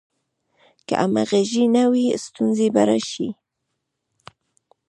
که 0.85 0.93
همغږي 1.01 1.63
نه 1.75 1.83
وي، 1.91 2.05
ستونزې 2.25 2.67
به 2.73 2.81
راشي. 2.89 3.29